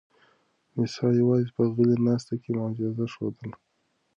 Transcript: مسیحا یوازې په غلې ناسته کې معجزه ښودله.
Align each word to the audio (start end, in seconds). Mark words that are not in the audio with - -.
مسیحا 0.75 1.09
یوازې 1.21 1.49
په 1.55 1.63
غلې 1.75 1.97
ناسته 2.07 2.33
کې 2.41 2.49
معجزه 2.57 3.05
ښودله. 3.13 3.55